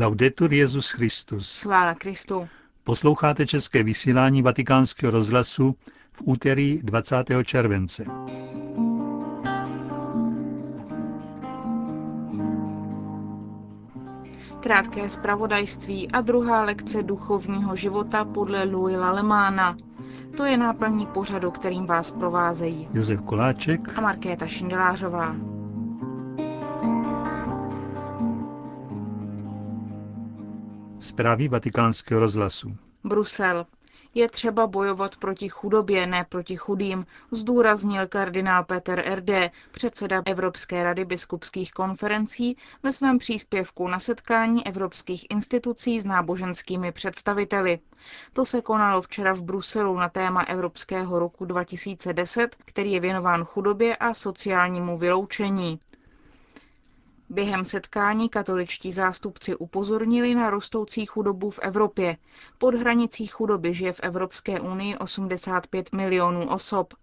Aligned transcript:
Laudetur 0.00 0.52
Jezus 0.52 0.90
Christus. 0.90 1.62
Chvála 1.62 1.94
Kristu. 1.94 2.48
Posloucháte 2.84 3.46
české 3.46 3.82
vysílání 3.82 4.42
Vatikánského 4.42 5.12
rozhlasu 5.12 5.76
v 6.12 6.22
úterý 6.24 6.82
20. 6.82 7.16
července. 7.44 8.04
Krátké 14.60 15.08
zpravodajství 15.08 16.10
a 16.10 16.20
druhá 16.20 16.64
lekce 16.64 17.02
duchovního 17.02 17.76
života 17.76 18.24
podle 18.24 18.64
Louis 18.64 18.96
Lalemána. 18.98 19.76
To 20.36 20.44
je 20.44 20.56
náplní 20.56 21.06
pořadu, 21.06 21.50
kterým 21.50 21.86
vás 21.86 22.12
provázejí 22.12 22.88
Josef 22.92 23.20
Koláček 23.20 23.98
a 23.98 24.00
Markéta 24.00 24.46
Šindelářová. 24.46 25.57
Zprávy 31.08 31.48
vatikánského 31.48 32.20
rozhlasu. 32.20 32.76
Brusel. 33.04 33.66
Je 34.14 34.28
třeba 34.28 34.66
bojovat 34.66 35.16
proti 35.16 35.48
chudobě, 35.48 36.06
ne 36.06 36.26
proti 36.28 36.56
chudým, 36.56 37.06
zdůraznil 37.30 38.06
kardinál 38.06 38.64
Peter 38.64 39.02
R.D., 39.04 39.50
předseda 39.70 40.22
Evropské 40.26 40.82
rady 40.82 41.04
biskupských 41.04 41.72
konferencí, 41.72 42.56
ve 42.82 42.92
svém 42.92 43.18
příspěvku 43.18 43.88
na 43.88 43.98
setkání 44.00 44.66
evropských 44.66 45.26
institucí 45.30 46.00
s 46.00 46.04
náboženskými 46.04 46.92
představiteli. 46.92 47.78
To 48.32 48.44
se 48.44 48.60
konalo 48.62 49.02
včera 49.02 49.32
v 49.34 49.42
Bruselu 49.42 49.96
na 49.96 50.08
téma 50.08 50.42
Evropského 50.42 51.18
roku 51.18 51.44
2010, 51.44 52.56
který 52.64 52.92
je 52.92 53.00
věnován 53.00 53.44
chudobě 53.44 53.96
a 53.96 54.14
sociálnímu 54.14 54.98
vyloučení. 54.98 55.78
Během 57.30 57.64
setkání 57.64 58.28
katoličtí 58.28 58.92
zástupci 58.92 59.56
upozornili 59.56 60.34
na 60.34 60.50
rostoucí 60.50 61.06
chudobu 61.06 61.50
v 61.50 61.58
Evropě. 61.62 62.16
Pod 62.58 62.74
hranicí 62.74 63.26
chudoby 63.26 63.74
žije 63.74 63.92
v 63.92 64.00
Evropské 64.00 64.60
unii 64.60 64.96
85 64.96 65.92
milionů 65.92 66.48
osob. 66.50 66.94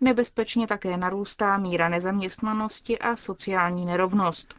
Nebezpečně 0.00 0.66
také 0.66 0.96
narůstá 0.96 1.58
míra 1.58 1.88
nezaměstnanosti 1.88 2.98
a 2.98 3.16
sociální 3.16 3.86
nerovnost. 3.86 4.54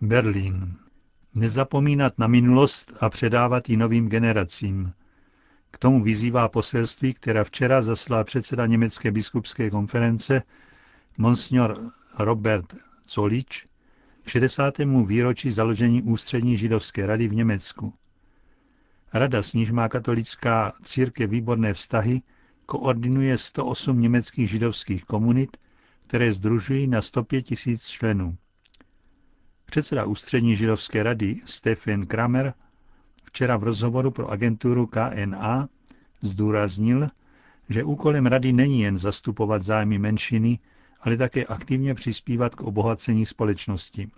Berlín. 0.00 0.74
Nezapomínat 1.34 2.18
na 2.18 2.26
minulost 2.26 2.92
a 3.00 3.08
předávat 3.10 3.68
ji 3.68 3.76
novým 3.76 4.08
generacím. 4.08 4.92
K 5.70 5.78
tomu 5.78 6.02
vyzývá 6.02 6.48
poselství, 6.48 7.14
která 7.14 7.44
včera 7.44 7.82
zaslal 7.82 8.24
předseda 8.24 8.66
Německé 8.66 9.10
biskupské 9.10 9.70
konference 9.70 10.42
Monsignor 11.18 11.76
Robert 12.18 12.74
Solič 13.10 13.64
k 14.22 14.28
60. 14.28 14.78
výročí 15.06 15.50
založení 15.50 16.02
Ústřední 16.02 16.56
židovské 16.56 17.06
rady 17.06 17.28
v 17.28 17.34
Německu. 17.34 17.92
Rada, 19.14 19.42
s 19.42 19.54
níž 19.54 19.70
má 19.70 19.88
katolická 19.88 20.72
církev 20.82 21.30
výborné 21.30 21.74
vztahy, 21.74 22.22
koordinuje 22.66 23.38
108 23.38 24.00
německých 24.00 24.50
židovských 24.50 25.04
komunit, 25.04 25.56
které 26.06 26.32
združují 26.32 26.86
na 26.86 27.02
105 27.02 27.42
tisíc 27.42 27.86
členů. 27.86 28.36
Předseda 29.64 30.04
Ústřední 30.04 30.56
židovské 30.56 31.02
rady 31.02 31.40
Stephen 31.46 32.06
Kramer 32.06 32.54
včera 33.24 33.56
v 33.56 33.62
rozhovoru 33.62 34.10
pro 34.10 34.28
agenturu 34.28 34.86
KNA 34.86 35.68
zdůraznil, 36.22 37.08
že 37.68 37.84
úkolem 37.84 38.26
rady 38.26 38.52
není 38.52 38.80
jen 38.80 38.98
zastupovat 38.98 39.62
zájmy 39.62 39.98
menšiny, 39.98 40.58
ale 41.00 41.16
také 41.16 41.44
aktivně 41.44 41.94
přispívat 41.94 42.54
k 42.54 42.60
obohacení 42.60 43.26
společnosti. 43.26 44.10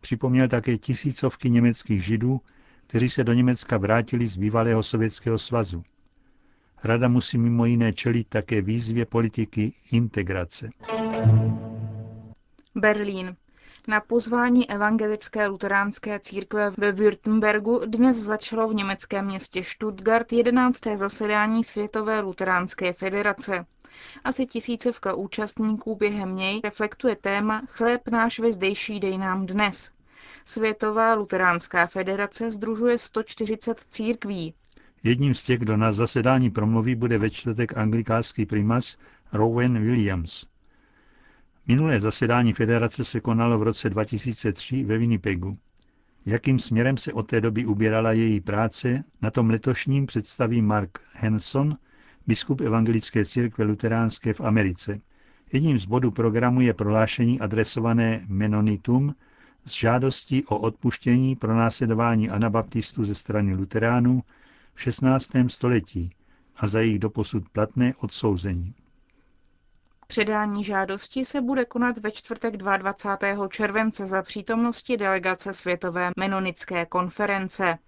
Připomněl 0.00 0.48
také 0.48 0.78
tisícovky 0.78 1.50
německých 1.50 2.04
židů, 2.04 2.40
kteří 2.86 3.08
se 3.10 3.24
do 3.24 3.32
Německa 3.32 3.78
vrátili 3.78 4.26
z 4.26 4.36
bývalého 4.36 4.82
Sovětského 4.82 5.38
svazu. 5.38 5.82
Rada 6.84 7.08
musí 7.08 7.38
mimo 7.38 7.66
jiné 7.66 7.92
čelit 7.92 8.28
také 8.28 8.62
výzvě 8.62 9.06
politiky 9.06 9.72
integrace. 9.92 10.70
Berlín. 12.74 13.36
Na 13.88 14.00
pozvání 14.00 14.70
evangelické 14.70 15.46
luteránské 15.46 16.20
církve 16.20 16.70
ve 16.70 16.92
Württembergu 16.92 17.80
dnes 17.86 18.16
začalo 18.16 18.68
v 18.68 18.74
německém 18.74 19.26
městě 19.26 19.64
Stuttgart 19.64 20.32
11. 20.32 20.80
zasedání 20.94 21.64
Světové 21.64 22.20
luteránské 22.20 22.92
federace. 22.92 23.66
Asi 24.24 24.46
tisícovka 24.46 25.14
účastníků 25.14 25.96
během 25.96 26.36
něj 26.36 26.60
reflektuje 26.64 27.16
téma 27.16 27.62
Chléb 27.68 28.08
náš 28.08 28.38
ve 28.38 28.52
zdejší 28.52 29.00
dej 29.00 29.18
nám 29.18 29.46
dnes. 29.46 29.92
Světová 30.44 31.14
luteránská 31.14 31.86
federace 31.86 32.50
združuje 32.50 32.98
140 32.98 33.84
církví. 33.90 34.54
Jedním 35.02 35.34
z 35.34 35.42
těch, 35.42 35.58
kdo 35.58 35.76
na 35.76 35.92
zasedání 35.92 36.50
promluví, 36.50 36.94
bude 36.94 37.18
ve 37.18 37.30
čtvrtek 37.30 37.78
anglikánský 37.78 38.46
primas 38.46 38.96
Rowan 39.32 39.78
Williams. 39.78 40.46
Minulé 41.66 42.00
zasedání 42.00 42.52
federace 42.52 43.04
se 43.04 43.20
konalo 43.20 43.58
v 43.58 43.62
roce 43.62 43.90
2003 43.90 44.84
ve 44.84 44.98
Winnipegu. 44.98 45.56
Jakým 46.26 46.58
směrem 46.58 46.96
se 46.96 47.12
od 47.12 47.22
té 47.22 47.40
doby 47.40 47.66
ubírala 47.66 48.12
její 48.12 48.40
práce, 48.40 49.04
na 49.22 49.30
tom 49.30 49.50
letošním 49.50 50.06
představí 50.06 50.62
Mark 50.62 51.00
Henson, 51.12 51.76
biskup 52.26 52.60
evangelické 52.60 53.24
církve 53.24 53.64
luteránské 53.64 54.34
v 54.34 54.40
Americe. 54.40 55.00
Jedním 55.52 55.78
z 55.78 55.84
bodů 55.84 56.10
programu 56.10 56.60
je 56.60 56.74
prohlášení 56.74 57.40
adresované 57.40 58.24
Menonitum 58.28 59.14
s 59.64 59.70
žádostí 59.70 60.44
o 60.44 60.58
odpuštění 60.58 61.36
pro 61.36 61.56
následování 61.56 62.30
anabaptistů 62.30 63.04
ze 63.04 63.14
strany 63.14 63.54
luteránů 63.54 64.22
v 64.74 64.82
16. 64.82 65.30
století 65.48 66.10
a 66.56 66.66
za 66.66 66.80
jejich 66.80 66.98
doposud 66.98 67.48
platné 67.48 67.94
odsouzení. 68.00 68.74
Předání 70.06 70.64
žádosti 70.64 71.24
se 71.24 71.40
bude 71.40 71.64
konat 71.64 71.98
ve 71.98 72.10
čtvrtek 72.10 72.56
22. 72.56 73.48
července 73.48 74.06
za 74.06 74.22
přítomnosti 74.22 74.96
delegace 74.96 75.52
Světové 75.52 76.10
menonické 76.18 76.86
konference. 76.86 77.78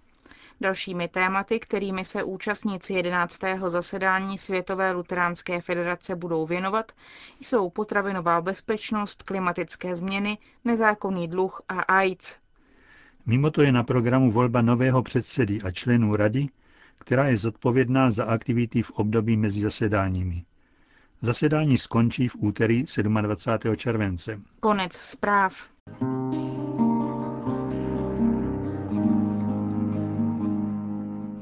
Dalšími 0.61 1.09
tématy, 1.09 1.61
kterými 1.61 2.05
se 2.05 2.23
účastníci 2.23 2.95
11. 2.95 3.41
zasedání 3.67 4.39
Světové 4.39 4.91
luteránské 4.93 5.61
federace 5.61 6.17
budou 6.17 6.47
věnovat, 6.47 6.93
jsou 7.41 7.71
potravinová 7.71 8.41
bezpečnost, 8.41 9.23
klimatické 9.23 9.97
změny, 9.97 10.39
nezákonný 10.65 11.29
dluh 11.29 11.63
a 11.69 11.81
AIDS. 11.81 12.37
Mimo 13.27 13.51
to 13.51 13.63
je 13.63 13.73
na 13.73 13.83
programu 13.83 14.31
volba 14.31 14.63
nového 14.63 15.03
předsedy 15.03 15.63
a 15.63 15.71
členů 15.71 16.17
rady, 16.17 16.47
která 16.99 17.25
je 17.29 17.39
zodpovědná 17.39 18.11
za 18.11 18.25
aktivity 18.25 18.83
v 18.83 18.91
období 18.91 19.37
mezi 19.37 19.61
zasedáními. 19.61 20.45
Zasedání 21.23 21.79
skončí 21.79 22.29
v 22.29 22.37
úterý 22.39 22.85
27. 23.23 23.77
července. 23.77 24.41
Konec 24.61 24.93
zpráv. 24.93 25.55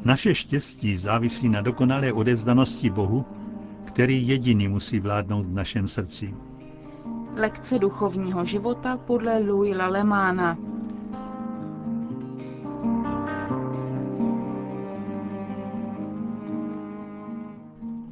Naše 0.04 0.34
štěstí 0.34 0.96
závisí 0.96 1.48
na 1.48 1.60
dokonalé 1.60 2.12
odevzdanosti 2.12 2.90
Bohu, 2.90 3.24
který 3.84 4.28
jediný 4.28 4.68
musí 4.68 5.00
vládnout 5.00 5.46
v 5.46 5.52
našem 5.52 5.88
srdci. 5.88 6.34
Lekce 7.34 7.78
duchovního 7.78 8.44
života 8.44 8.96
podle 8.96 9.38
Louis 9.38 9.76
Lalemána. 9.76 10.58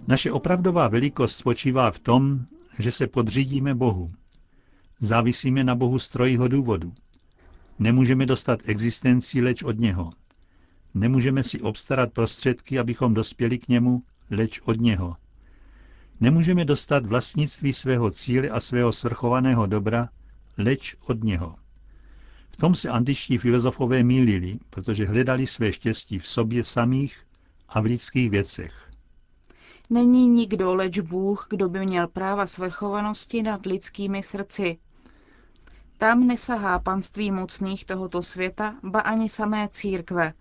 Naše 0.07 0.33
opravdová 0.33 0.89
velikost 0.89 1.37
spočívá 1.37 1.91
v 1.91 1.99
tom, 1.99 2.41
že 2.79 2.93
se 2.93 3.07
podřídíme 3.07 3.75
Bohu. 3.75 4.11
Závisíme 5.01 5.65
na 5.65 5.75
Bohu 5.75 5.99
z 5.99 6.09
trojího 6.09 6.49
důvodu. 6.49 6.93
Nemůžeme 7.79 8.27
dostat 8.27 8.61
existenci 8.67 9.43
leč 9.43 9.63
od 9.63 9.79
něho. 9.79 10.11
Nemůžeme 10.95 11.43
si 11.43 11.61
obstarat 11.61 12.13
prostředky, 12.13 12.79
abychom 12.79 13.15
dospěli 13.15 13.59
k 13.59 13.69
němu, 13.69 14.03
leč 14.31 14.61
od 14.61 14.81
něho. 14.81 15.17
Nemůžeme 16.21 16.65
dostat 16.65 17.07
vlastnictví 17.07 17.73
svého 17.73 18.11
cíle 18.11 18.49
a 18.49 18.61
svého 18.61 18.93
svrchovaného 18.93 19.67
dobra, 19.67 20.09
leč 20.59 20.97
od 21.07 21.25
něho. 21.25 21.55
V 22.51 22.57
tom 22.57 22.75
se 22.75 22.89
antičtí 22.89 23.39
filozofové 23.39 24.03
mýlili, 24.03 24.59
protože 24.71 25.07
hledali 25.07 25.47
své 25.47 25.73
štěstí 25.73 26.19
v 26.19 26.29
sobě 26.29 26.65
samých 26.65 27.27
a 27.69 27.81
v 27.81 27.85
lidských 27.85 28.31
věcech. 28.31 28.91
Není 29.91 30.27
nikdo, 30.27 30.75
leč 30.75 30.99
Bůh, 30.99 31.47
kdo 31.51 31.69
by 31.69 31.87
měl 31.87 32.09
práva 32.09 32.47
svrchovanosti 32.47 33.43
nad 33.43 33.67
lidskými 33.67 34.23
srdci. 34.23 34.79
Tam 35.97 36.27
nesahá 36.27 36.79
panství 36.79 37.31
mocných 37.31 37.85
tohoto 37.85 38.23
světa, 38.23 38.75
ba 38.83 39.01
ani 39.01 39.29
samé 39.29 39.69
církve. 39.73 40.33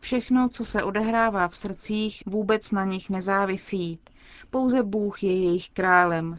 Všechno, 0.00 0.48
co 0.48 0.64
se 0.64 0.82
odehrává 0.82 1.48
v 1.48 1.56
srdcích, 1.56 2.22
vůbec 2.26 2.70
na 2.70 2.84
nich 2.84 3.10
nezávisí. 3.10 3.98
Pouze 4.50 4.82
Bůh 4.82 5.22
je 5.22 5.32
jejich 5.32 5.70
králem. 5.70 6.34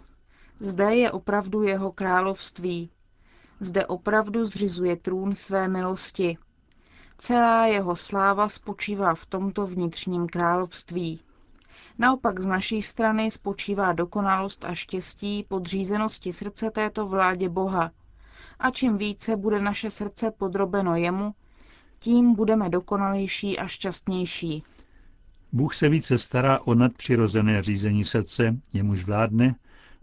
Zde 0.60 0.96
je 0.96 1.12
opravdu 1.12 1.64
jeho 1.64 1.92
království. 1.92 2.90
Zde 3.60 3.86
opravdu 3.86 4.46
zřizuje 4.46 4.96
trůn 4.96 5.36
své 5.36 5.68
milosti. 5.68 6.38
Celá 7.18 7.66
jeho 7.66 7.96
sláva 7.96 8.50
spočívá 8.50 9.16
v 9.16 9.26
tomto 9.26 9.68
vnitřním 9.68 10.28
království. 10.28 11.20
Naopak 12.00 12.40
z 12.40 12.46
naší 12.46 12.82
strany 12.82 13.32
spočívá 13.32 13.94
dokonalost 13.94 14.66
a 14.66 14.74
štěstí 14.74 15.46
podřízenosti 15.50 16.34
srdce 16.34 16.72
této 16.72 17.08
vládě 17.08 17.50
Boha. 17.50 17.92
A 18.60 18.72
čím 18.72 18.98
více 18.98 19.36
bude 19.36 19.62
naše 19.62 19.92
srdce 19.92 20.32
podrobeno 20.32 20.96
jemu, 20.96 21.34
tím 22.00 22.36
budeme 22.36 22.70
dokonalejší 22.70 23.60
a 23.60 23.68
šťastnější. 23.68 24.64
Bůh 25.52 25.76
se 25.76 25.90
více 25.90 26.18
stará 26.18 26.60
o 26.60 26.76
nadpřirozené 26.76 27.64
řízení 27.64 28.04
srdce, 28.04 28.58
jemuž 28.74 29.06
vládne, 29.06 29.56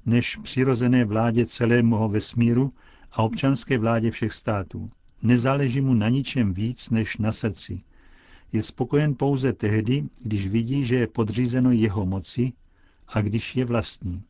než 0.07 0.37
přirozené 0.37 1.05
vládě 1.05 1.47
celého 1.47 2.09
vesmíru 2.09 2.73
a 3.13 3.23
občanské 3.23 3.79
vládě 3.79 4.11
všech 4.11 4.33
států. 4.33 4.91
Nezáleží 5.23 5.81
mu 5.81 5.95
na 5.95 6.09
ničem 6.09 6.55
víc 6.55 6.91
než 6.91 7.17
na 7.17 7.33
srdci. 7.33 7.83
Je 8.53 8.63
spokojen 8.63 9.15
pouze 9.15 9.53
tehdy, 9.53 10.05
když 10.21 10.47
vidí, 10.47 10.85
že 10.85 10.97
je 10.97 11.07
podřízeno 11.07 11.71
jeho 11.73 12.07
moci 12.07 12.53
a 13.09 13.21
když 13.21 13.57
je 13.57 13.65
vlastní. 13.65 14.23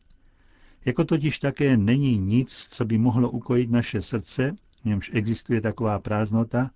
Jako 0.85 1.03
totiž 1.03 1.39
také 1.39 1.77
není 1.77 2.17
nic, 2.17 2.67
co 2.71 2.85
by 2.85 2.97
mohlo 2.97 3.29
ukojit 3.29 3.71
naše 3.71 4.01
srdce, 4.01 4.55
v 4.81 4.85
němž 4.85 5.11
existuje 5.13 5.61
taková 5.61 5.99
prázdnota, 5.99 6.71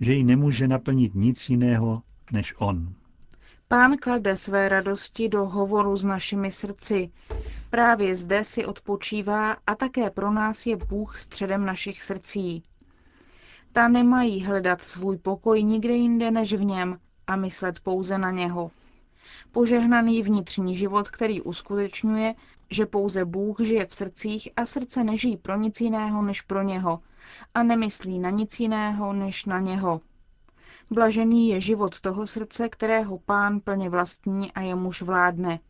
že 0.00 0.12
ji 0.12 0.24
nemůže 0.24 0.68
naplnit 0.68 1.14
nic 1.14 1.50
jiného 1.50 2.02
než 2.32 2.54
on. 2.58 2.94
Pán 3.68 3.96
klade 3.96 4.36
své 4.36 4.68
radosti 4.68 5.28
do 5.28 5.44
hovoru 5.46 5.96
s 5.96 6.04
našimi 6.04 6.50
srdci. 6.50 7.10
Právě 7.70 8.16
zde 8.16 8.44
si 8.44 8.66
odpočívá 8.66 9.56
a 9.66 9.74
také 9.74 10.10
pro 10.10 10.30
nás 10.32 10.66
je 10.66 10.76
Bůh 10.76 11.18
středem 11.18 11.66
našich 11.66 12.02
srdcí. 12.02 12.62
Ta 13.72 13.88
nemají 13.88 14.44
hledat 14.44 14.82
svůj 14.82 15.18
pokoj 15.18 15.62
nikde 15.62 15.92
jinde 15.92 16.30
než 16.30 16.52
v 16.52 16.64
něm 16.64 16.98
a 17.26 17.36
myslet 17.36 17.80
pouze 17.80 18.18
na 18.18 18.30
něho. 18.30 18.70
Požehnaný 19.52 20.22
vnitřní 20.22 20.76
život, 20.76 21.10
který 21.10 21.40
uskutečňuje, 21.40 22.34
že 22.70 22.86
pouze 22.86 23.24
Bůh 23.24 23.60
žije 23.60 23.86
v 23.86 23.94
srdcích 23.94 24.48
a 24.56 24.66
srdce 24.66 25.04
nežijí 25.04 25.36
pro 25.36 25.56
nic 25.56 25.80
jiného 25.80 26.22
než 26.22 26.40
pro 26.40 26.62
něho 26.62 27.00
a 27.54 27.62
nemyslí 27.62 28.18
na 28.18 28.30
nic 28.30 28.60
jiného 28.60 29.12
než 29.12 29.44
na 29.44 29.60
něho. 29.60 30.00
Blažený 30.90 31.48
je 31.48 31.60
život 31.60 32.00
toho 32.00 32.26
srdce, 32.26 32.68
kterého 32.68 33.18
pán 33.18 33.60
plně 33.60 33.90
vlastní 33.90 34.52
a 34.52 34.60
jemuž 34.60 35.02
vládne. 35.02 35.60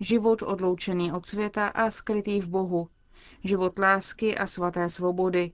Život 0.00 0.42
odloučený 0.42 1.12
od 1.12 1.26
světa 1.26 1.68
a 1.68 1.90
skrytý 1.90 2.40
v 2.40 2.48
Bohu. 2.48 2.88
Život 3.44 3.78
lásky 3.78 4.38
a 4.38 4.46
svaté 4.46 4.88
svobody. 4.88 5.52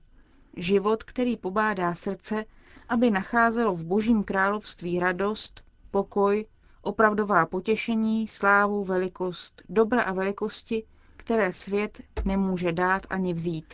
Život, 0.57 1.03
který 1.03 1.37
pobádá 1.37 1.95
srdce, 1.95 2.45
aby 2.89 3.11
nacházelo 3.11 3.75
v 3.75 3.83
Božím 3.83 4.23
království 4.23 4.99
radost, 4.99 5.63
pokoj, 5.91 6.45
opravdová 6.81 7.45
potěšení, 7.45 8.27
slávu, 8.27 8.85
velikost, 8.85 9.61
dobra 9.69 10.01
a 10.01 10.13
velikosti, 10.13 10.83
které 11.17 11.53
svět 11.53 12.01
nemůže 12.25 12.71
dát 12.71 13.07
ani 13.09 13.33
vzít. 13.33 13.73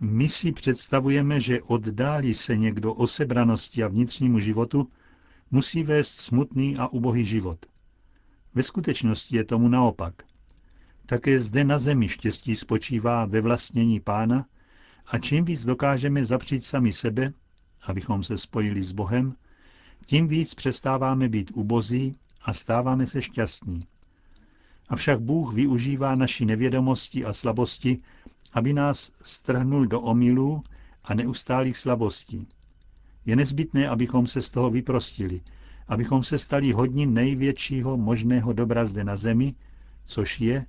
My 0.00 0.28
si 0.28 0.52
představujeme, 0.52 1.40
že 1.40 1.62
oddálí 1.62 2.34
se 2.34 2.56
někdo 2.56 2.94
o 2.94 3.06
sebranosti 3.06 3.82
a 3.82 3.88
vnitřnímu 3.88 4.38
životu, 4.38 4.88
musí 5.50 5.82
vést 5.82 6.20
smutný 6.20 6.76
a 6.76 6.86
ubohý 6.88 7.24
život. 7.24 7.66
Ve 8.54 8.62
skutečnosti 8.62 9.36
je 9.36 9.44
tomu 9.44 9.68
naopak. 9.68 10.14
Také 11.06 11.40
zde 11.40 11.64
na 11.64 11.78
zemi 11.78 12.08
štěstí 12.08 12.56
spočívá 12.56 13.26
ve 13.26 13.40
vlastnění 13.40 14.00
pána 14.00 14.46
a 15.06 15.18
čím 15.18 15.44
víc 15.44 15.64
dokážeme 15.64 16.24
zapřít 16.24 16.64
sami 16.64 16.92
sebe, 16.92 17.32
abychom 17.86 18.22
se 18.22 18.38
spojili 18.38 18.82
s 18.82 18.92
Bohem, 18.92 19.36
tím 20.08 20.28
víc 20.28 20.54
přestáváme 20.54 21.28
být 21.28 21.50
ubozí 21.54 22.14
a 22.42 22.52
stáváme 22.52 23.06
se 23.06 23.22
šťastní. 23.22 23.86
Avšak 24.88 25.20
Bůh 25.20 25.54
využívá 25.54 26.14
naší 26.14 26.46
nevědomosti 26.46 27.24
a 27.24 27.32
slabosti 27.32 27.98
aby 28.52 28.72
nás 28.72 29.12
strhnul 29.24 29.86
do 29.86 30.00
omylů 30.00 30.62
a 31.04 31.14
neustálých 31.14 31.78
slabostí. 31.78 32.46
Je 33.26 33.36
nezbytné, 33.36 33.88
abychom 33.88 34.26
se 34.26 34.42
z 34.42 34.50
toho 34.50 34.70
vyprostili, 34.70 35.40
abychom 35.88 36.24
se 36.24 36.38
stali 36.38 36.72
hodní 36.72 37.06
největšího 37.06 37.96
možného 37.96 38.52
dobra 38.52 38.86
zde 38.86 39.04
na 39.04 39.16
zemi, 39.16 39.54
což 40.04 40.40
je 40.40 40.66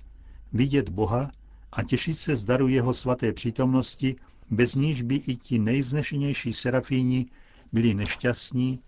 vidět 0.52 0.88
Boha 0.88 1.30
a 1.72 1.82
těšit 1.82 2.18
se 2.18 2.36
z 2.36 2.44
daru 2.44 2.68
jeho 2.68 2.94
svaté 2.94 3.32
přítomnosti, 3.32 4.16
bez 4.50 4.74
níž 4.74 5.02
by 5.02 5.14
i 5.14 5.36
ti 5.36 5.58
nejvznešenější 5.58 6.52
serafíni 6.52 7.26
byli 7.72 7.94
nešťastní, 7.94 8.78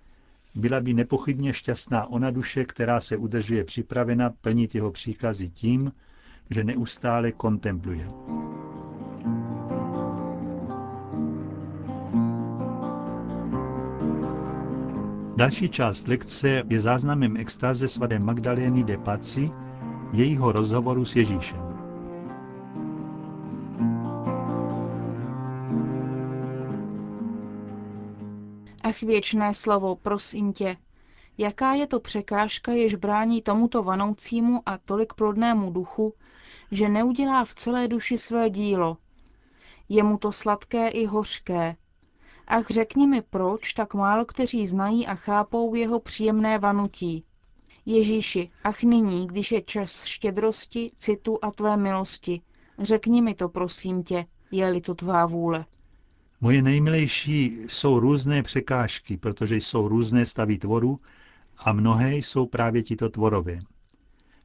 byla 0.55 0.81
by 0.81 0.95
nepochybně 0.95 1.53
šťastná 1.53 2.07
ona 2.07 2.31
duše, 2.31 2.65
která 2.65 3.01
se 3.01 3.17
udržuje 3.17 3.65
připravena 3.65 4.31
plnit 4.31 4.75
jeho 4.75 4.91
příkazy 4.91 5.49
tím, 5.49 5.93
že 6.51 6.65
neustále 6.65 7.33
kontempluje. 7.33 8.09
Další 15.37 15.69
část 15.69 16.09
lekce 16.09 16.63
je 16.69 16.81
záznamem 16.81 17.37
extáze 17.37 17.89
svaté 17.89 18.19
Magdalény 18.19 18.85
de 18.85 18.97
Paci, 18.97 19.51
jejího 20.13 20.53
rozhovoru 20.53 21.05
s 21.05 21.17
Ježíšem. 21.17 21.72
Ach 28.93 29.03
věčné 29.03 29.55
slovo, 29.55 29.97
prosím 29.97 30.53
tě, 30.53 30.77
jaká 31.39 31.75
je 31.75 31.87
to 31.87 32.01
překážka, 32.01 32.73
jež 32.73 32.95
brání 32.95 33.43
tomuto 33.43 33.83
vanoucímu 33.83 34.63
a 34.67 34.79
tolik 34.79 35.15
plodnému 35.15 35.71
duchu, 35.71 36.15
že 36.71 36.89
neudělá 36.89 37.45
v 37.45 37.55
celé 37.55 37.89
duši 37.89 38.19
své 38.19 38.51
dílo. 38.51 38.97
Je 39.89 40.03
mu 40.03 40.19
to 40.19 40.33
sladké 40.33 40.89
i 40.89 41.07
hořké, 41.07 41.77
Ach, 42.47 42.71
řekni 42.71 43.07
mi, 43.07 43.23
proč 43.23 43.73
tak 43.73 43.95
málo 43.95 44.25
kteří 44.25 44.67
znají 44.67 45.07
a 45.07 45.15
chápou 45.15 45.75
jeho 45.75 46.01
příjemné 46.01 46.59
vanutí. 46.59 47.25
Ježíši, 47.87 48.51
ach 48.65 48.83
nyní, 48.83 49.27
když 49.27 49.53
je 49.53 49.63
čas 49.63 50.05
štědrosti, 50.05 50.89
citu 50.99 51.39
a 51.43 51.51
tvé 51.51 51.77
milosti, 51.77 52.43
řekni 52.79 53.23
mi 53.23 53.35
to, 53.35 53.49
prosím 53.49 54.03
tě, 54.03 54.27
je-li 54.51 54.81
to 54.81 54.95
tvá 54.95 55.27
vůle. 55.27 55.65
Moje 56.43 56.63
nejmilejší 56.63 57.45
jsou 57.69 58.01
různé 58.01 58.43
překážky, 58.43 59.17
protože 59.17 59.57
jsou 59.57 59.89
různé 59.89 60.27
stavy 60.27 60.59
tvoru 60.59 61.01
a 61.59 61.73
mnohé 61.73 62.17
jsou 62.17 62.47
právě 62.47 62.83
tito 62.83 63.09
tvorové. 63.09 63.59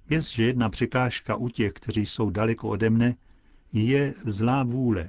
Věc, 0.10 0.30
že 0.30 0.44
jedna 0.44 0.70
překážka 0.70 1.36
u 1.36 1.50
těch, 1.50 1.74
kteří 1.74 2.06
jsou 2.06 2.30
daleko 2.30 2.70
ode 2.70 2.90
mne, 2.90 3.16
je 3.74 4.14
zlá 4.26 4.64
vůle, 4.64 5.08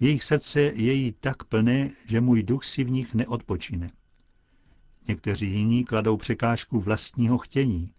jejich 0.00 0.24
srdce 0.24 0.60
je 0.60 0.92
jí 0.92 1.12
tak 1.12 1.44
plné, 1.44 1.90
že 2.06 2.20
můj 2.20 2.42
duch 2.42 2.64
si 2.64 2.84
v 2.84 2.90
nich 2.90 3.14
neodpočine. 3.14 3.90
Někteří 5.08 5.50
jiní 5.50 5.84
kladou 5.84 6.16
překážku 6.16 6.80
vlastního 6.80 7.38
chtění. 7.38 7.92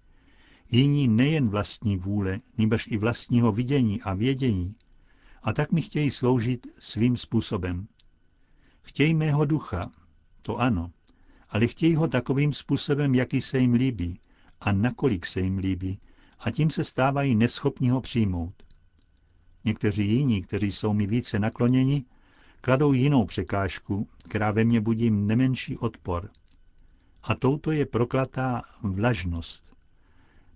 Jiní 0.71 1.07
nejen 1.07 1.49
vlastní 1.49 1.97
vůle, 1.97 2.39
nýbrž 2.57 2.87
i 2.87 2.97
vlastního 2.97 3.51
vidění 3.51 4.01
a 4.01 4.13
vědění. 4.13 4.75
A 5.47 5.53
tak 5.53 5.71
mi 5.71 5.81
chtějí 5.81 6.11
sloužit 6.11 6.67
svým 6.79 7.17
způsobem. 7.17 7.87
Chtějí 8.81 9.13
mého 9.13 9.45
ducha, 9.45 9.91
to 10.41 10.57
ano, 10.57 10.91
ale 11.49 11.67
chtějí 11.67 11.95
ho 11.95 12.07
takovým 12.07 12.53
způsobem, 12.53 13.15
jaký 13.15 13.41
se 13.41 13.59
jim 13.59 13.73
líbí 13.73 14.19
a 14.61 14.71
nakolik 14.71 15.25
se 15.25 15.39
jim 15.39 15.57
líbí, 15.57 15.99
a 16.39 16.51
tím 16.51 16.69
se 16.69 16.83
stávají 16.83 17.35
neschopní 17.35 17.89
ho 17.89 18.01
přijmout. 18.01 18.53
Někteří 19.65 20.11
jiní, 20.11 20.41
kteří 20.41 20.71
jsou 20.71 20.93
mi 20.93 21.07
více 21.07 21.39
nakloněni, 21.39 22.05
kladou 22.61 22.93
jinou 22.93 23.25
překážku, 23.25 24.09
která 24.29 24.51
ve 24.51 24.63
mně 24.63 24.81
budí 24.81 25.11
nemenší 25.11 25.77
odpor. 25.77 26.29
A 27.23 27.35
touto 27.35 27.71
je 27.71 27.85
proklatá 27.85 28.61
vlažnost. 28.81 29.75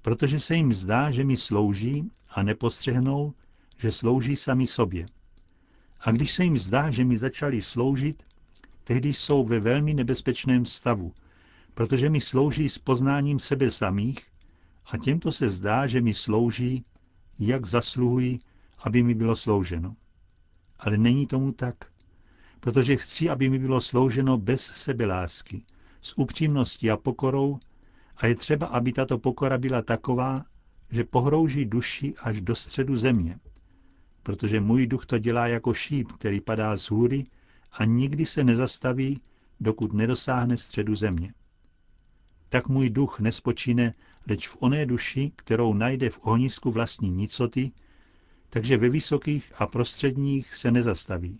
Protože 0.01 0.39
se 0.39 0.55
jim 0.55 0.73
zdá, 0.73 1.11
že 1.11 1.23
mi 1.23 1.37
slouží 1.37 2.11
a 2.29 2.43
nepostřehnou, 2.43 3.33
že 3.81 3.91
slouží 3.91 4.35
sami 4.35 4.67
sobě. 4.67 5.05
A 5.99 6.11
když 6.11 6.31
se 6.31 6.43
jim 6.43 6.57
zdá, 6.57 6.91
že 6.91 7.05
mi 7.05 7.17
začali 7.17 7.61
sloužit, 7.61 8.23
tehdy 8.83 9.13
jsou 9.13 9.45
ve 9.45 9.59
velmi 9.59 9.93
nebezpečném 9.93 10.65
stavu, 10.65 11.13
protože 11.73 12.09
mi 12.09 12.21
slouží 12.21 12.69
s 12.69 12.77
poznáním 12.77 13.39
sebe 13.39 13.71
samých 13.71 14.19
a 14.85 14.97
těmto 14.97 15.31
se 15.31 15.49
zdá, 15.49 15.87
že 15.87 16.01
mi 16.01 16.13
slouží, 16.13 16.83
jak 17.39 17.65
zasluhují 17.65 18.39
aby 18.81 19.03
mi 19.03 19.13
bylo 19.13 19.35
slouženo. 19.35 19.95
Ale 20.79 20.97
není 20.97 21.27
tomu 21.27 21.51
tak, 21.51 21.75
protože 22.59 22.97
chci, 22.97 23.29
aby 23.29 23.49
mi 23.49 23.59
bylo 23.59 23.81
slouženo 23.81 24.37
bez 24.37 24.61
sebelásky, 24.61 25.65
s 26.01 26.17
upřímností 26.17 26.91
a 26.91 26.97
pokorou 26.97 27.59
a 28.17 28.27
je 28.27 28.35
třeba, 28.35 28.67
aby 28.67 28.93
tato 28.93 29.17
pokora 29.17 29.57
byla 29.57 29.81
taková, 29.81 30.45
že 30.89 31.03
pohrouží 31.03 31.65
duši 31.65 32.13
až 32.21 32.41
do 32.41 32.55
středu 32.55 32.95
země. 32.95 33.39
Protože 34.23 34.61
můj 34.61 34.87
duch 34.87 35.05
to 35.05 35.17
dělá 35.17 35.47
jako 35.47 35.73
šíp, 35.73 36.11
který 36.11 36.41
padá 36.41 36.77
z 36.77 36.83
hůry 36.83 37.25
a 37.71 37.85
nikdy 37.85 38.25
se 38.25 38.43
nezastaví, 38.43 39.21
dokud 39.59 39.93
nedosáhne 39.93 40.57
středu 40.57 40.95
země. 40.95 41.33
Tak 42.49 42.67
můj 42.67 42.89
duch 42.89 43.19
nespočíne, 43.19 43.93
leč 44.29 44.47
v 44.47 44.57
oné 44.59 44.85
duši, 44.85 45.31
kterou 45.35 45.73
najde 45.73 46.09
v 46.09 46.19
ohnisku 46.21 46.71
vlastní 46.71 47.09
nicoty, 47.09 47.71
takže 48.49 48.77
ve 48.77 48.89
vysokých 48.89 49.51
a 49.61 49.67
prostředních 49.67 50.55
se 50.55 50.71
nezastaví, 50.71 51.39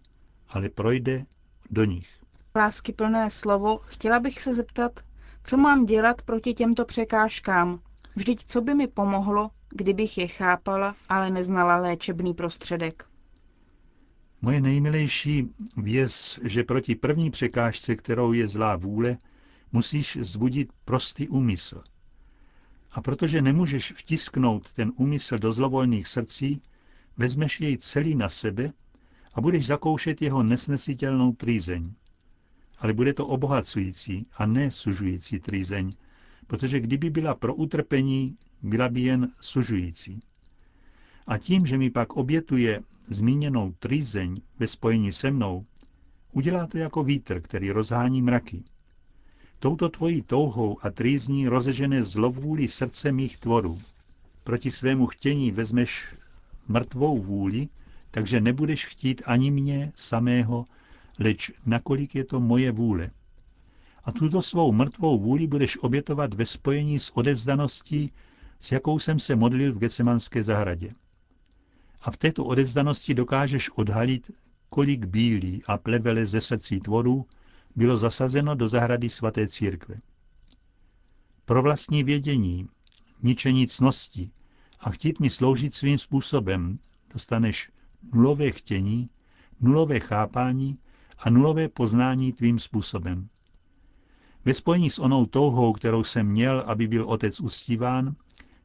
ale 0.50 0.70
projde 0.70 1.26
do 1.70 1.86
nich. 1.86 2.10
Lásky 2.56 2.94
plné 2.94 3.30
slovo, 3.30 3.78
chtěla 3.78 4.20
bych 4.20 4.42
se 4.42 4.54
zeptat, 4.54 5.00
co 5.44 5.58
mám 5.58 5.86
dělat 5.86 6.22
proti 6.22 6.54
těmto 6.54 6.86
překážkám? 6.86 7.80
Vždyť 8.16 8.46
co 8.46 8.62
by 8.62 8.76
mi 8.76 8.88
pomohlo, 8.88 9.52
kdybych 9.72 10.18
je 10.18 10.28
chápala, 10.28 10.96
ale 11.10 11.30
neznala 11.30 11.76
léčebný 11.76 12.34
prostředek? 12.34 13.06
Moje 14.42 14.62
nejmilejší 14.62 15.50
věz, 15.78 16.40
že 16.44 16.64
proti 16.64 16.96
první 16.96 17.32
překážce, 17.32 17.96
kterou 17.96 18.34
je 18.34 18.48
zlá 18.48 18.76
vůle, 18.76 19.18
musíš 19.72 20.18
zbudit 20.22 20.70
prostý 20.86 21.28
úmysl. 21.28 21.84
A 22.92 23.02
protože 23.02 23.42
nemůžeš 23.42 23.92
vtisknout 23.92 24.74
ten 24.74 24.92
úmysl 24.96 25.38
do 25.38 25.54
zlovolných 25.54 26.08
srdcí, 26.08 26.62
vezmeš 27.18 27.62
jej 27.62 27.78
celý 27.78 28.16
na 28.16 28.30
sebe 28.30 28.74
a 29.34 29.42
budeš 29.42 29.66
zakoušet 29.66 30.22
jeho 30.22 30.44
nesnesitelnou 30.44 31.32
trýzeň. 31.32 31.94
Ale 32.80 32.94
bude 32.94 33.14
to 33.14 33.28
obohacující 33.28 34.28
a 34.38 34.46
ne 34.46 34.72
sužující 34.72 35.40
trýzeň, 35.40 35.94
protože 36.48 36.80
kdyby 36.80 37.10
byla 37.10 37.36
pro 37.36 37.56
utrpení, 37.56 38.38
byla 38.64 38.90
by 38.90 39.02
jen 39.02 39.32
sužující. 39.42 40.20
A 41.28 41.38
tím, 41.38 41.66
že 41.66 41.78
mi 41.78 41.90
pak 41.90 42.14
obětuje 42.14 42.82
zmíněnou 43.08 43.72
trýzeň 43.80 44.42
ve 44.60 44.68
spojení 44.68 45.14
se 45.14 45.32
mnou, 45.32 45.64
udělá 46.32 46.68
to 46.68 46.78
jako 46.78 47.04
vítr, 47.04 47.42
který 47.42 47.72
rozhání 47.72 48.22
mraky. 48.22 48.64
Touto 49.60 49.90
tvojí 49.90 50.22
touhou 50.22 50.78
a 50.82 50.90
trýzní 50.90 51.48
rozežené 51.48 52.04
zlovůli 52.04 52.68
srdce 52.68 53.12
mých 53.12 53.38
tvorů. 53.38 53.82
Proti 54.44 54.72
svému 54.72 55.08
chtění 55.08 55.52
vezmeš 55.52 56.16
mrtvou 56.68 57.22
vůli, 57.22 57.68
takže 58.12 58.42
nebudeš 58.42 58.86
chtít 58.86 59.22
ani 59.26 59.52
mě 59.52 59.92
samého, 59.96 60.66
leč 61.20 61.52
nakolik 61.66 62.16
je 62.16 62.24
to 62.24 62.40
moje 62.40 62.72
vůle. 62.72 63.12
A 64.04 64.12
tuto 64.12 64.42
svou 64.42 64.72
mrtvou 64.72 65.20
vůli 65.20 65.48
budeš 65.48 65.78
obětovat 65.78 66.34
ve 66.34 66.46
spojení 66.46 67.00
s 67.00 67.18
odevzdaností, 67.18 68.12
s 68.62 68.72
jakou 68.72 69.00
jsem 69.00 69.20
se 69.20 69.36
modlil 69.36 69.74
v 69.74 69.78
Gecemanské 69.78 70.44
zahradě. 70.44 70.94
A 72.02 72.12
v 72.12 72.18
této 72.18 72.46
odevzdanosti 72.46 73.14
dokážeš 73.14 73.70
odhalit, 73.70 74.32
kolik 74.70 75.06
bílí 75.06 75.64
a 75.68 75.78
plebele 75.78 76.26
ze 76.26 76.42
srdcí 76.42 76.80
tvorů 76.80 77.26
bylo 77.76 77.98
zasazeno 77.98 78.56
do 78.56 78.68
zahrady 78.68 79.10
svaté 79.10 79.48
církve. 79.48 79.96
Pro 81.46 81.62
vlastní 81.62 82.04
vědění, 82.04 82.68
ničení 83.22 83.68
cnosti 83.68 84.32
a 84.80 84.90
chtít 84.90 85.20
mi 85.20 85.30
sloužit 85.30 85.74
svým 85.74 85.98
způsobem, 85.98 86.80
dostaneš 87.14 87.72
nulové 88.14 88.52
chtění, 88.52 89.10
nulové 89.62 90.00
chápání 90.00 90.78
a 91.18 91.30
nulové 91.30 91.70
poznání 91.70 92.34
tvým 92.34 92.60
způsobem. 92.60 93.30
Ve 94.46 94.54
spojení 94.54 94.90
s 94.90 95.00
onou 95.00 95.26
touhou, 95.26 95.74
kterou 95.74 96.04
jsem 96.04 96.28
měl, 96.28 96.64
aby 96.66 96.88
byl 96.88 97.06
otec 97.10 97.40
ustíván, 97.42 98.16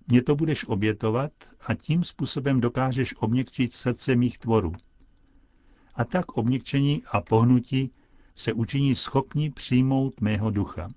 mě 0.08 0.22
to 0.22 0.36
budeš 0.36 0.64
obětovat 0.68 1.32
a 1.66 1.74
tím 1.74 2.04
způsobem 2.04 2.60
dokážeš 2.60 3.14
obněkčit 3.18 3.74
srdce 3.74 4.16
mých 4.16 4.38
tvorů. 4.38 4.72
A 5.94 6.04
tak 6.04 6.32
obněkčení 6.32 7.02
a 7.12 7.20
pohnutí 7.20 7.90
se 8.34 8.52
učiní 8.52 8.94
schopni 8.94 9.50
přijmout 9.50 10.20
mého 10.20 10.50
ducha. 10.50 10.90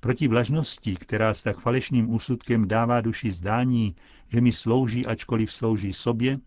Proti 0.00 0.28
vlažnosti, 0.28 0.94
která 0.94 1.34
s 1.34 1.42
tak 1.42 1.58
falešným 1.58 2.10
úsudkem 2.14 2.68
dává 2.68 3.00
duši 3.00 3.32
zdání, 3.32 3.94
že 4.28 4.40
mi 4.40 4.52
slouží, 4.52 5.06
ačkoliv 5.06 5.52
slouží 5.52 5.92
sobě, 5.92 6.38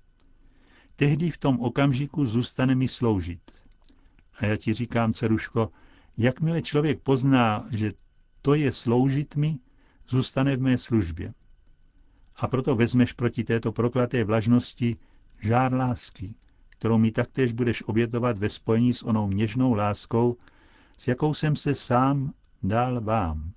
tehdy 0.96 1.32
v 1.32 1.38
tom 1.38 1.60
okamžiku 1.60 2.26
zůstane 2.26 2.76
mi 2.76 2.88
sloužit. 2.88 3.52
A 4.40 4.46
já 4.46 4.58
ti 4.58 4.74
říkám, 4.74 5.14
ceruško, 5.14 5.72
jakmile 6.18 6.62
člověk 6.62 7.00
pozná, 7.00 7.66
že 7.72 7.92
to 8.42 8.54
je 8.54 8.72
sloužit 8.72 9.36
mi, 9.36 9.58
zůstane 10.10 10.56
v 10.56 10.62
mé 10.62 10.78
službě. 10.78 11.34
A 12.36 12.48
proto 12.48 12.76
vezmeš 12.76 13.14
proti 13.14 13.44
této 13.44 13.72
proklaté 13.72 14.24
vlažnosti 14.24 14.98
žár 15.40 15.74
lásky, 15.74 16.36
kterou 16.70 16.98
mi 16.98 17.12
taktéž 17.12 17.52
budeš 17.52 17.84
obětovat 17.88 18.38
ve 18.38 18.50
spojení 18.50 18.94
s 18.94 19.04
onou 19.04 19.32
něžnou 19.32 19.74
láskou, 19.74 20.38
s 20.98 21.08
jakou 21.08 21.34
jsem 21.34 21.56
se 21.56 21.76
sám 21.76 22.34
dal 22.64 23.02
vám. 23.02 23.52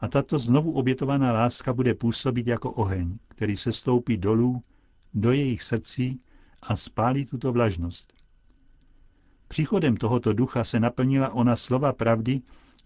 A 0.00 0.08
tato 0.08 0.38
znovu 0.38 0.72
obětovaná 0.72 1.32
láska 1.32 1.72
bude 1.72 1.94
působit 1.94 2.46
jako 2.46 2.70
oheň, 2.70 3.18
který 3.28 3.56
se 3.56 3.72
stoupí 3.72 4.16
dolů 4.16 4.62
do 5.14 5.32
jejich 5.32 5.62
srdcí 5.62 6.20
a 6.62 6.76
spálí 6.76 7.26
tuto 7.26 7.52
vlažnost. 7.52 8.12
Příchodem 9.48 9.96
tohoto 9.96 10.32
ducha 10.32 10.64
se 10.64 10.80
naplnila 10.80 11.32
ona 11.32 11.56
slova 11.56 11.92
pravdy, 11.92 12.40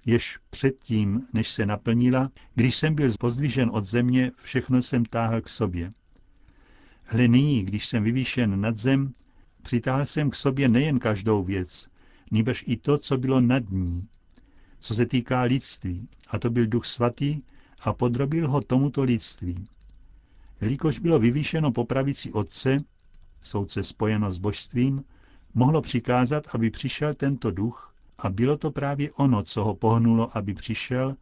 jež 0.06 0.38
předtím, 0.50 1.26
než 1.32 1.50
se 1.50 1.66
naplnila, 1.66 2.30
když 2.54 2.76
jsem 2.76 2.94
byl 2.94 3.12
pozdvižen 3.20 3.70
od 3.72 3.84
země, 3.84 4.32
všechno 4.42 4.82
jsem 4.82 5.04
táhl 5.04 5.40
k 5.40 5.48
sobě. 5.48 5.92
Hle 7.02 7.28
nyní, 7.28 7.62
když 7.62 7.86
jsem 7.86 8.02
vyvýšen 8.04 8.60
nad 8.60 8.78
zem, 8.78 9.12
přitáhl 9.62 10.06
jsem 10.06 10.30
k 10.30 10.34
sobě 10.34 10.68
nejen 10.68 10.98
každou 10.98 11.44
věc, 11.44 11.88
nýbrž 12.30 12.64
i 12.66 12.76
to, 12.76 12.98
co 12.98 13.18
bylo 13.18 13.40
nad 13.40 13.70
ní, 13.70 14.08
co 14.78 14.94
se 14.94 15.06
týká 15.06 15.42
lidství, 15.42 16.08
a 16.28 16.38
to 16.38 16.50
byl 16.50 16.66
duch 16.66 16.86
svatý 16.86 17.40
a 17.80 17.92
podrobil 17.92 18.48
ho 18.50 18.60
tomuto 18.60 19.02
lidství. 19.02 19.64
Jelikož 20.60 20.98
bylo 20.98 21.18
vyvýšeno 21.18 21.72
po 21.72 21.84
pravici 21.84 22.32
otce, 22.32 22.84
soudce 23.42 23.82
spojeno 23.82 24.30
s 24.30 24.38
božstvím, 24.38 25.04
mohlo 25.54 25.82
přikázat, 25.82 26.44
aby 26.54 26.70
přišel 26.70 27.14
tento 27.14 27.50
duch 27.50 27.95
a 28.18 28.30
bylo 28.30 28.56
to 28.56 28.70
právě 28.70 29.12
ono, 29.12 29.42
co 29.42 29.64
ho 29.64 29.74
pohnulo, 29.74 30.36
aby 30.36 30.54
přišel, 30.54 31.16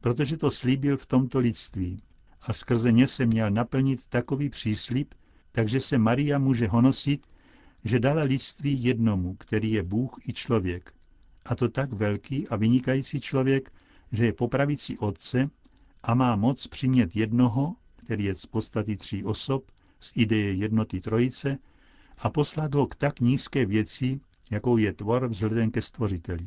protože 0.00 0.36
to 0.36 0.50
slíbil 0.50 0.96
v 0.96 1.06
tomto 1.06 1.38
lidství. 1.38 2.02
A 2.42 2.52
skrze 2.52 2.92
ně 2.92 3.08
se 3.08 3.26
měl 3.26 3.50
naplnit 3.50 4.06
takový 4.08 4.48
příslip, 4.48 5.14
takže 5.52 5.80
se 5.80 5.98
Maria 5.98 6.38
může 6.38 6.68
honosit, 6.68 7.26
že 7.84 8.00
dala 8.00 8.22
lidství 8.22 8.84
jednomu, 8.84 9.34
který 9.34 9.72
je 9.72 9.82
Bůh 9.82 10.28
i 10.28 10.32
člověk. 10.32 10.92
A 11.44 11.54
to 11.54 11.68
tak 11.68 11.92
velký 11.92 12.48
a 12.48 12.56
vynikající 12.56 13.20
člověk, 13.20 13.72
že 14.12 14.24
je 14.24 14.32
po 14.32 14.48
pravici 14.48 14.98
Otce 14.98 15.50
a 16.02 16.14
má 16.14 16.36
moc 16.36 16.66
přimět 16.66 17.16
jednoho, 17.16 17.74
který 17.96 18.24
je 18.24 18.34
z 18.34 18.46
podstaty 18.46 18.96
tří 18.96 19.24
osob, 19.24 19.70
z 20.00 20.12
ideje 20.16 20.52
jednoty 20.52 21.00
trojice, 21.00 21.58
a 22.18 22.30
poslat 22.30 22.74
ho 22.74 22.86
k 22.86 22.94
tak 22.94 23.20
nízké 23.20 23.66
věci, 23.66 24.20
jakou 24.50 24.76
je 24.76 24.92
tvor 24.92 25.28
vzhledem 25.28 25.70
ke 25.70 25.82
stvořiteli. 25.82 26.46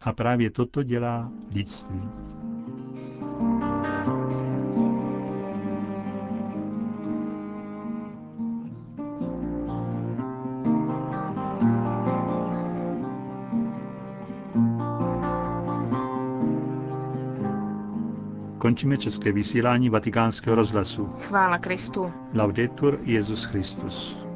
A 0.00 0.12
právě 0.12 0.50
toto 0.50 0.82
dělá 0.82 1.32
lidství. 1.54 2.02
Končíme 18.58 18.96
české 18.98 19.32
vysílání 19.32 19.90
vatikánského 19.90 20.56
rozhlasu. 20.56 21.06
Chvála 21.06 21.58
Kristu. 21.58 22.12
Laudetur 22.34 22.98
Jezus 23.02 23.44
Christus. 23.44 24.31